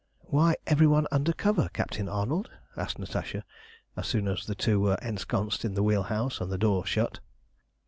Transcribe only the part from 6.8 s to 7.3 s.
shut.